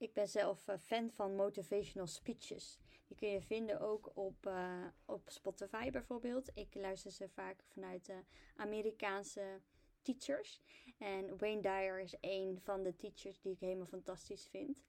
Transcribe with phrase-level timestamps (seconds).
[0.00, 2.78] Ik ben zelf eh, fan van motivational speeches.
[3.06, 6.50] Die kun je vinden ook op, uh, op Spotify bijvoorbeeld.
[6.54, 8.22] Ik luister ze vaak vanuit de
[8.56, 9.60] Amerikaanse
[10.02, 10.60] teachers.
[10.98, 14.82] En Wayne Dyer is een van de teachers die ik helemaal fantastisch vind.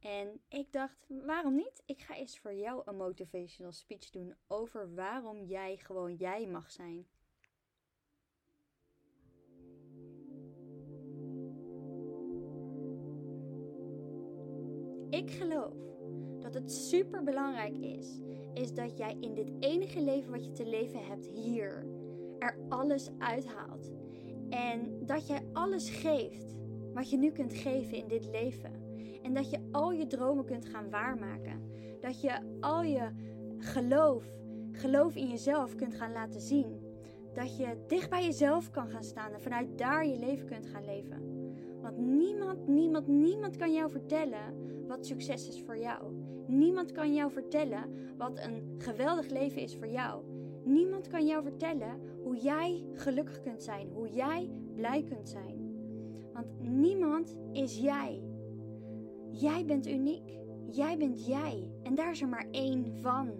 [0.00, 1.82] En ik dacht, waarom niet?
[1.84, 6.70] Ik ga eens voor jou een motivational speech doen over waarom jij gewoon jij mag
[6.70, 7.06] zijn.
[15.26, 15.74] Ik geloof
[16.40, 18.20] dat het super belangrijk is,
[18.54, 21.86] is dat jij in dit enige leven wat je te leven hebt hier,
[22.38, 23.92] er alles uithaalt.
[24.48, 26.54] En dat jij alles geeft
[26.94, 28.72] wat je nu kunt geven in dit leven.
[29.22, 31.70] En dat je al je dromen kunt gaan waarmaken.
[32.00, 33.10] Dat je al je
[33.58, 34.24] geloof,
[34.72, 36.80] geloof in jezelf kunt gaan laten zien.
[37.34, 40.84] Dat je dicht bij jezelf kan gaan staan en vanuit daar je leven kunt gaan
[40.84, 41.35] leven.
[41.86, 44.54] Want niemand, niemand, niemand kan jou vertellen
[44.86, 46.14] wat succes is voor jou.
[46.46, 47.84] Niemand kan jou vertellen
[48.16, 50.22] wat een geweldig leven is voor jou.
[50.64, 55.74] Niemand kan jou vertellen hoe jij gelukkig kunt zijn, hoe jij blij kunt zijn.
[56.32, 58.22] Want niemand is jij.
[59.30, 60.38] Jij bent uniek.
[60.70, 61.70] Jij bent jij.
[61.82, 63.30] En daar is er maar één van.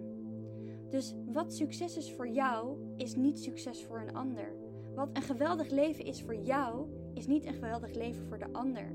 [0.90, 4.65] Dus wat succes is voor jou, is niet succes voor een ander.
[4.96, 8.92] Wat een geweldig leven is voor jou, is niet een geweldig leven voor de ander.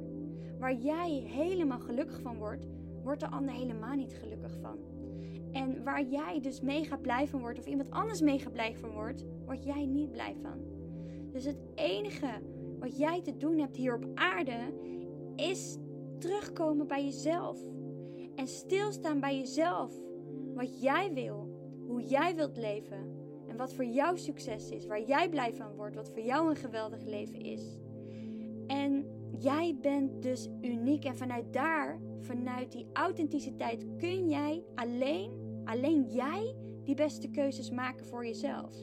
[0.60, 2.68] Waar jij helemaal gelukkig van wordt,
[3.04, 4.78] wordt de ander helemaal niet gelukkig van.
[5.52, 9.26] En waar jij dus mega blij van wordt, of iemand anders mega blij van wordt,
[9.46, 10.60] word jij niet blij van.
[11.32, 12.30] Dus het enige
[12.80, 14.74] wat jij te doen hebt hier op aarde,
[15.36, 15.78] is
[16.18, 17.60] terugkomen bij jezelf.
[18.36, 19.94] En stilstaan bij jezelf.
[20.54, 21.50] Wat jij wil,
[21.88, 23.11] hoe jij wilt leven.
[23.62, 27.04] Wat voor jou succes is, waar jij blij van wordt, wat voor jou een geweldig
[27.04, 27.80] leven is.
[28.67, 29.06] En
[29.40, 35.32] jij bent dus uniek en vanuit daar, vanuit die authenticiteit, kun jij alleen,
[35.66, 38.76] alleen jij, die beste keuzes maken voor jezelf.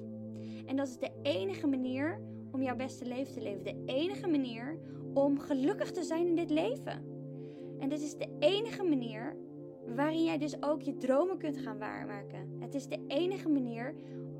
[0.66, 2.20] En dat is de enige manier
[2.52, 3.64] om jouw beste leven te leven.
[3.64, 4.78] De enige manier
[5.14, 7.04] om gelukkig te zijn in dit leven.
[7.78, 9.36] En dit is de enige manier
[9.94, 12.56] waarin jij dus ook je dromen kunt gaan waarmaken.
[12.60, 13.94] Het is de enige manier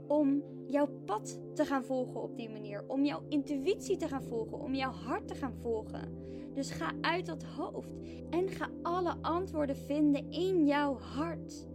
[0.09, 2.85] om jouw pad te gaan volgen op die manier.
[2.87, 4.61] Om jouw intuïtie te gaan volgen.
[4.61, 6.27] Om jouw hart te gaan volgen.
[6.55, 7.95] Dus ga uit dat hoofd
[8.31, 11.69] en ga alle antwoorden vinden in jouw hart.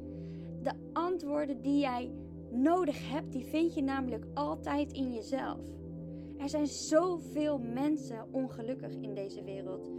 [0.61, 2.11] De antwoorden die jij
[2.51, 5.59] nodig hebt, die vind je namelijk altijd in jezelf.
[6.37, 9.91] Er zijn zoveel mensen ongelukkig in deze wereld.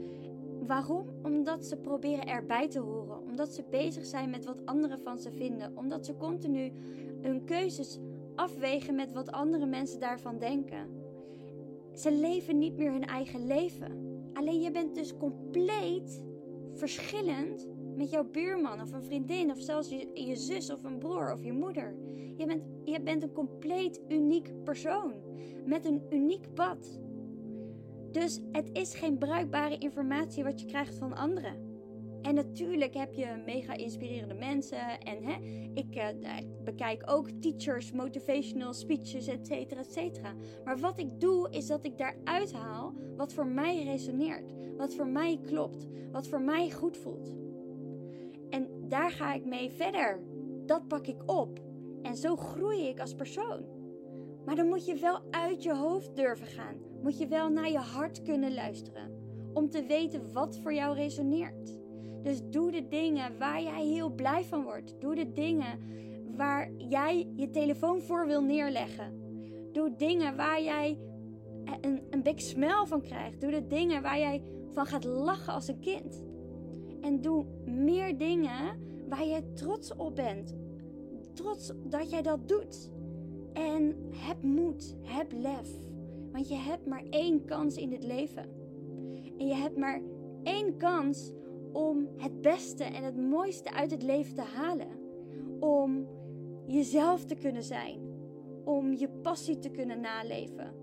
[0.67, 1.07] Waarom?
[1.23, 3.23] Omdat ze proberen erbij te horen.
[3.23, 5.77] Omdat ze bezig zijn met wat anderen van ze vinden.
[5.77, 6.73] Omdat ze continu
[7.21, 7.99] hun keuzes
[8.35, 11.03] afwegen met wat andere mensen daarvan denken.
[11.93, 14.23] Ze leven niet meer hun eigen leven.
[14.33, 16.23] Alleen je bent dus compleet
[16.73, 21.33] verschillend met jouw buurman of een vriendin of zelfs je, je, zus of een broer
[21.33, 21.95] of je moeder.
[22.37, 25.13] Je bent, je bent een compleet uniek persoon
[25.65, 27.01] met een uniek pad.
[28.11, 31.74] Dus het is geen bruikbare informatie wat je krijgt van anderen.
[32.25, 35.01] En natuurlijk heb je mega inspirerende mensen.
[35.01, 35.35] En hè,
[35.75, 36.29] ik uh,
[36.65, 40.35] bekijk ook teachers, motivational speeches, et cetera, et cetera.
[40.65, 44.53] Maar wat ik doe, is dat ik daaruit haal wat voor mij resoneert.
[44.77, 45.87] Wat voor mij klopt.
[46.13, 47.37] Wat voor mij goed voelt.
[48.49, 50.23] En daar ga ik mee verder.
[50.67, 51.61] Dat pak ik op.
[52.03, 53.65] En zo groei ik als persoon.
[54.45, 56.77] Maar dan moet je wel uit je hoofd durven gaan.
[57.03, 59.23] Moet je wel naar je hart kunnen luisteren.
[59.53, 61.83] Om te weten wat voor jou resoneert.
[62.25, 65.01] Dus doe de dingen waar jij heel blij van wordt.
[65.01, 65.79] Doe de dingen
[66.37, 69.23] waar jij je telefoon voor wil neerleggen.
[69.73, 70.99] Doe dingen waar jij
[71.81, 73.41] een, een big smile van krijgt.
[73.41, 74.43] Doe de dingen waar jij
[74.73, 76.23] van gaat lachen als een kind.
[77.01, 80.55] En doe meer dingen waar je trots op bent.
[81.33, 82.91] Trots dat jij dat doet.
[83.53, 85.69] En heb moed, heb lef.
[86.33, 88.49] Want je hebt maar één kans in dit leven.
[89.39, 90.01] En je hebt maar
[90.43, 91.33] één kans
[91.75, 94.89] om het beste en het mooiste uit het leven te halen.
[95.61, 96.09] Om
[96.67, 98.01] jezelf te kunnen zijn.
[98.65, 100.75] Om je passie te kunnen naleven.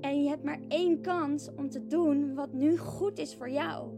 [0.00, 3.90] En je hebt maar één kans om te doen wat nu goed is voor jou.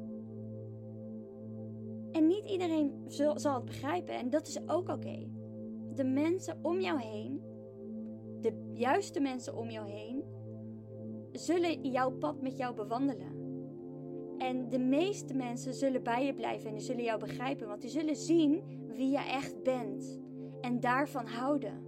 [2.13, 3.05] En niet iedereen
[3.35, 5.29] zal het begrijpen en dat is ook oké.
[5.95, 7.43] De mensen om jou heen,
[8.41, 10.25] de juiste mensen om jou heen,
[11.33, 13.40] zullen jouw pad met jou bewandelen.
[14.41, 17.91] En de meeste mensen zullen bij je blijven en die zullen jou begrijpen, want die
[17.91, 18.63] zullen zien
[18.97, 20.21] wie je echt bent
[20.61, 21.85] en daarvan houden.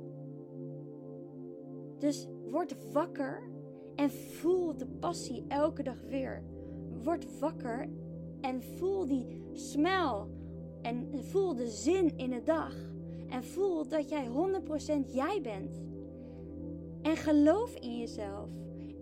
[1.99, 3.43] Dus word wakker
[3.95, 6.43] en voel de passie elke dag weer.
[7.03, 7.89] Word wakker
[8.41, 10.29] en voel die smel
[10.83, 12.75] en voel de zin in de dag.
[13.29, 15.83] En voel dat jij 100% jij bent.
[17.03, 18.51] En geloof in jezelf.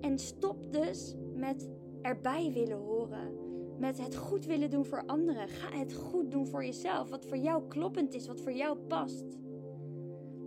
[0.01, 1.69] En stop dus met
[2.03, 3.49] erbij willen horen.
[3.79, 5.49] Met het goed willen doen voor anderen.
[5.49, 7.11] Ga het goed doen voor jezelf.
[7.11, 9.39] Wat voor jou kloppend is, wat voor jou past.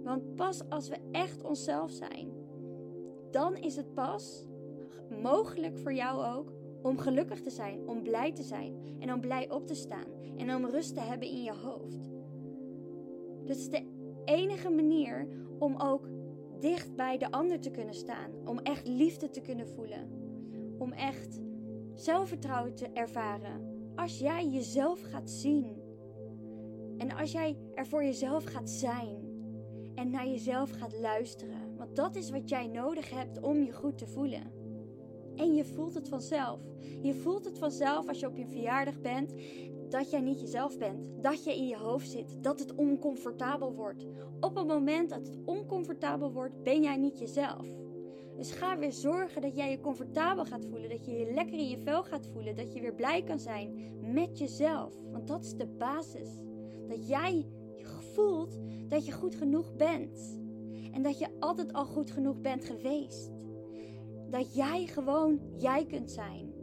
[0.03, 2.31] Want pas als we echt onszelf zijn,
[3.31, 4.47] dan is het pas
[5.21, 9.51] mogelijk voor jou ook om gelukkig te zijn, om blij te zijn en om blij
[9.51, 10.07] op te staan
[10.37, 12.11] en om rust te hebben in je hoofd.
[13.45, 13.85] Dat is de
[14.25, 15.27] enige manier
[15.59, 16.07] om ook
[16.59, 20.09] dicht bij de ander te kunnen staan, om echt liefde te kunnen voelen,
[20.77, 21.39] om echt
[21.93, 23.71] zelfvertrouwen te ervaren.
[23.95, 25.81] Als jij jezelf gaat zien
[26.97, 29.31] en als jij er voor jezelf gaat zijn
[29.95, 33.97] en naar jezelf gaat luisteren, want dat is wat jij nodig hebt om je goed
[33.97, 34.51] te voelen.
[35.35, 36.59] En je voelt het vanzelf.
[37.01, 39.33] Je voelt het vanzelf als je op je verjaardag bent
[39.89, 41.23] dat jij niet jezelf bent.
[41.23, 42.43] Dat je in je hoofd zit.
[42.43, 44.05] Dat het oncomfortabel wordt.
[44.39, 47.67] Op het moment dat het oncomfortabel wordt, ben jij niet jezelf.
[48.35, 50.89] Dus ga weer zorgen dat jij je comfortabel gaat voelen.
[50.89, 52.55] Dat je je lekker in je vel gaat voelen.
[52.55, 54.93] Dat je weer blij kan zijn met jezelf.
[55.11, 56.29] Want dat is de basis.
[56.87, 57.45] Dat jij
[58.13, 60.41] voelt dat je goed genoeg bent.
[60.91, 63.31] En dat je altijd al goed genoeg bent geweest.
[64.29, 66.53] Dat jij gewoon jij kunt zijn.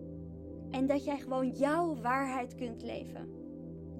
[0.71, 3.29] En dat jij gewoon jouw waarheid kunt leven.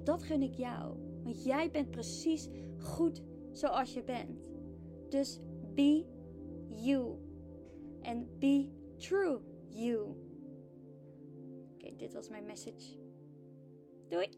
[0.05, 0.97] Dat gun ik jou.
[1.25, 3.23] Want jij bent precies goed
[3.53, 4.49] zoals je bent.
[5.09, 5.41] Dus
[5.75, 6.05] be
[6.69, 7.29] you.
[8.03, 8.69] En be
[8.99, 10.15] true you.
[11.75, 12.99] Okay, dit was mijn message.
[14.09, 14.29] Doei!